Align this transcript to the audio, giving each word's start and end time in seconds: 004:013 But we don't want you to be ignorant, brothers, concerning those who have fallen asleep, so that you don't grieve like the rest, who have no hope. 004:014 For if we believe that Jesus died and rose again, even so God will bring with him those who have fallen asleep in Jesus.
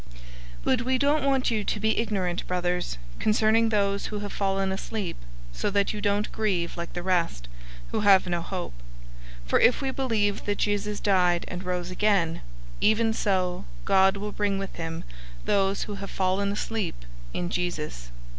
004:013 0.01 0.09
But 0.63 0.81
we 0.81 0.97
don't 0.97 1.23
want 1.25 1.51
you 1.51 1.63
to 1.63 1.79
be 1.79 1.99
ignorant, 1.99 2.47
brothers, 2.47 2.97
concerning 3.19 3.69
those 3.69 4.07
who 4.07 4.17
have 4.21 4.33
fallen 4.33 4.71
asleep, 4.71 5.15
so 5.53 5.69
that 5.69 5.93
you 5.93 6.01
don't 6.01 6.31
grieve 6.31 6.75
like 6.75 6.93
the 6.93 7.03
rest, 7.03 7.47
who 7.91 7.99
have 7.99 8.25
no 8.25 8.41
hope. 8.41 8.73
004:014 9.43 9.49
For 9.49 9.59
if 9.59 9.79
we 9.79 9.91
believe 9.91 10.45
that 10.45 10.57
Jesus 10.57 10.99
died 10.99 11.45
and 11.47 11.63
rose 11.63 11.91
again, 11.91 12.41
even 12.79 13.13
so 13.13 13.65
God 13.85 14.17
will 14.17 14.31
bring 14.31 14.57
with 14.57 14.75
him 14.77 15.03
those 15.45 15.83
who 15.83 15.93
have 15.93 16.09
fallen 16.09 16.51
asleep 16.51 16.95
in 17.31 17.51
Jesus. 17.51 18.09